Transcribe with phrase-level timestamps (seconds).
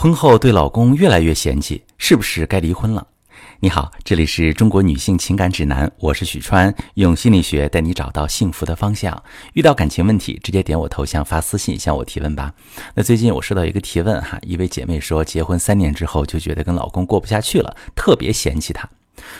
[0.00, 3.04] 婚后对老公越来越嫌弃，是不是该离婚了？
[3.58, 9.20] 你好，这里是中国女性情感指南，我是许川，用心理学带你找到幸福的方向。
[9.54, 12.54] 遇到感情问题，直接点我头像发私信向我提问吧。
[12.94, 18.88] 那最近我收到一个提问哈，一位姐妹说，结婚三年之后就觉得跟老公过不下去了，特别嫌弃他。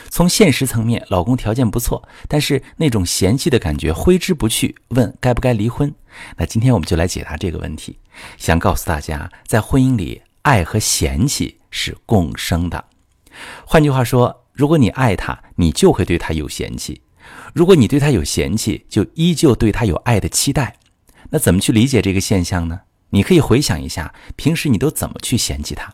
[0.09, 5.95] 从现实层面，老公条件不错，但是那种嫌弃的感觉挥之不去，问该不该离婚？
[6.35, 7.97] 那今天我们就来解答这个问题，
[8.37, 10.21] 想告诉大家，在婚姻里。
[10.49, 12.83] 爱和嫌弃是共生的，
[13.67, 17.01] 换句话说，如果你爱他，你就会对他有嫌弃；
[17.53, 20.77] 如果你对他有嫌弃，就依旧对他有爱的期待。
[21.29, 22.81] 那怎么去理解这个现象呢？
[23.11, 25.93] 你可以回想一下，平时你都怎么去嫌弃他？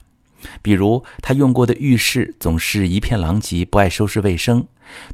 [0.62, 4.62] 比如他用过的浴室总是一片狼藉，不爱收拾卫生；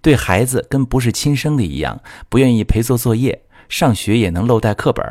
[0.04, 5.04] 对孩子跟不是亲生的一样，不愿意陪做作业，上学也能漏带课本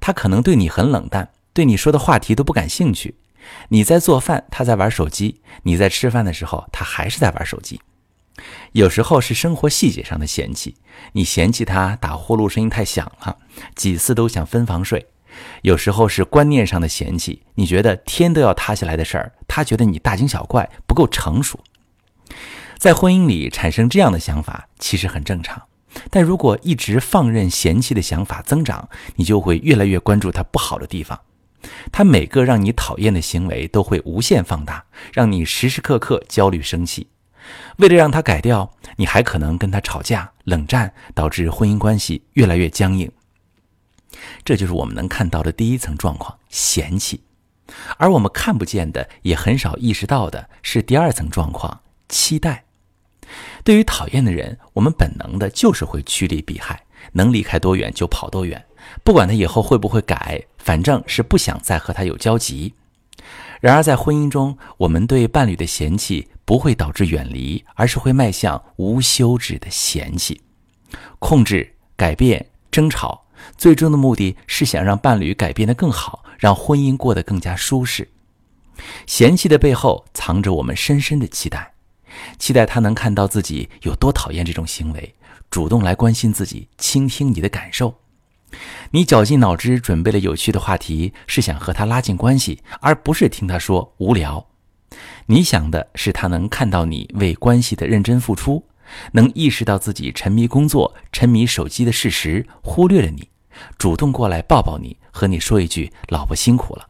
[0.00, 3.16] 他可能对你很冷淡，对你说的话题都不感兴趣。
[3.68, 7.80] 你在做饭，他在玩手机；你在吃饭的时候，他还是在玩手机。
[8.72, 10.76] 有时候是生活细节上的嫌弃，
[11.12, 13.36] 你嫌弃他打呼噜声音太响了，
[13.74, 15.00] 几次都想分房睡；
[15.62, 21.60] 有时候是观念上的嫌弃，你觉得天都要塌下来的事儿，他觉得你大惊小怪，不够成熟。
[22.78, 25.62] 在婚姻里产生这样的想法其实很正常，
[26.08, 31.20] 但如果一直放任嫌弃的想法增长，你就会越来越关注他不好的地方。
[31.92, 37.08] 他每个让你讨厌的行为都会无限放大，让你时时刻刻焦虑生气。
[37.78, 43.10] 为了让他改掉，你还可能跟他吵架、冷战，导致婚姻关系越来越僵硬。
[44.44, 47.22] 这就是我们能看到的第一层状况——嫌弃。
[47.96, 52.64] 而我们看不见的，也很少意识到的是第二层状况——期待。
[53.62, 58.64] 对于讨厌的人，我们本能的就是会趋利避害，能离开多远就跑多远。
[59.04, 62.74] 不管他以后会不会改，反正是不想再和他有交集。
[63.60, 70.40] 然而，在婚姻中，我们对伴侣的嫌弃不会导致远离，而是会迈向无休止的嫌弃、
[71.18, 73.26] 控制、改变、争吵。
[73.56, 78.08] 最终的目的是想让伴侣改变得更好，让婚姻过得更加舒适。
[79.06, 81.72] 嫌弃的背后藏着我们深深的期待，
[82.38, 85.14] 期待他能看到自己有多讨厌这种行为，
[85.50, 87.96] 主动来关心自己，倾听你的感受。
[88.92, 94.46] 你绞尽脑汁准备了有趣的话题，是想和他拉近关系，而不是听他说无聊。
[95.26, 98.64] 你想的是他能看到你为关系的认真付出，
[99.12, 103.28] 能意识到自己沉迷工作、沉迷手机的事实，忽略了你，
[103.78, 106.88] 主动过来抱抱你，和你说一句“老婆辛苦了”。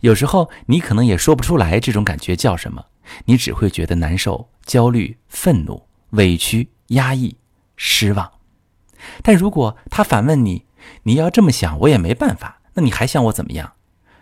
[0.00, 2.84] 有时候你可能也说不出来这种感觉叫什么，
[3.24, 7.36] 你只会觉得难受、焦虑、愤怒、委屈、压抑、
[7.76, 8.32] 失望。
[9.22, 10.66] 但如果他反问你，
[11.04, 12.60] 你要这么想，我也没办法。
[12.74, 13.74] 那你还想我怎么样？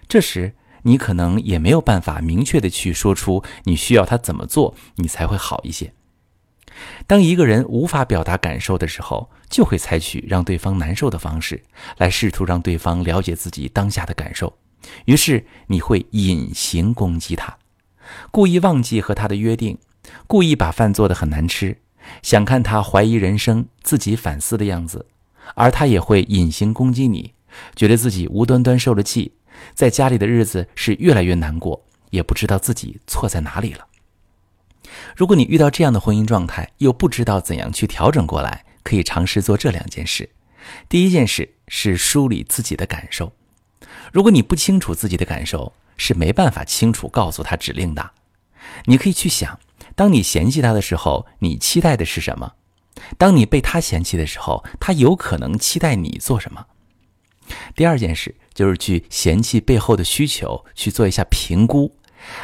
[0.09, 5.95] 这时你可能也没有办法明确的去说出你需要他怎么做，你才会好一些。
[7.07, 11.63] 当一个人无法表达感受的时候，就会采取让对方难受的方式，
[11.99, 14.59] 来试图让对方了解自己当下的感受。
[15.05, 17.57] 于是你会隐形攻击他，
[18.31, 19.79] 故意忘记和他的约定，
[20.27, 21.79] 故意把饭做得很难吃。
[22.23, 25.07] 想看他怀疑人生、自己反思的样子，
[25.55, 27.33] 而他也会隐形攻击你，
[27.75, 29.33] 觉得自己无端端受了气，
[29.75, 33.87] 在家里的日子是越来越难过，也不知道自己错在哪里了。
[35.17, 40.29] 如果你遇到这样的婚姻状态，又不知道怎样去调整过来，可以尝试做这两件事。
[40.89, 43.33] 第一件事是梳理自己的感受。
[44.13, 48.11] 如果你不清楚自己的感受，是没办法清楚告诉他指令的。
[48.85, 49.59] 你可以去想。
[49.95, 52.53] 当你嫌弃他的时候，你期待的是什么？
[53.19, 56.67] 当你被他嫌弃的时候，他有可能期待你做什么？
[57.75, 61.95] 第二件事就是去嫌弃背后的需求，去做一下评估。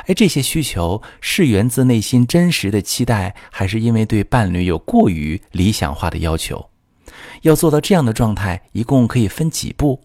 [0.07, 6.69] 哎，这些需求是源自内心真实的期待，还是因为对伴侣有过于理想化的要求？
[7.43, 10.03] 要做到这样的状态，一共可以分几步？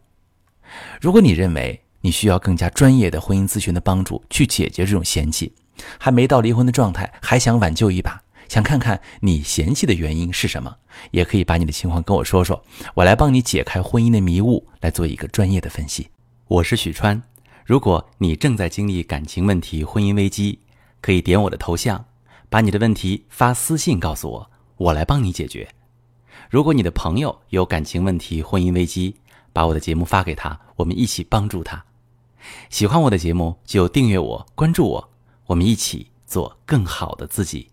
[1.02, 5.52] 如果你认为你需要更加专业的婚姻咨询的帮助，去解决这种嫌弃。
[5.98, 10.76] 还没到离婚的状态，还想挽救一把，想看看你嫌弃的原因是什么，
[11.12, 16.10] 也可以把你的情况跟我说说，我来帮你解开婚姻的迷雾，来做一个专业的分析。
[16.48, 17.22] 我是许川，
[17.66, 20.60] 如果你正在经历感情问题、婚姻危机，
[21.02, 22.06] 可以点我的头像，
[22.50, 25.68] 把你的问题发私信告诉我，我来帮你解决。
[26.50, 29.16] 如果你的朋友有感情问题、婚姻危机，
[29.52, 31.84] 把我的节目发给他，我们一起帮助他。
[32.70, 35.13] 喜欢我的节目就订阅我、关注我。
[35.48, 37.73] 我们一起做更好的自己。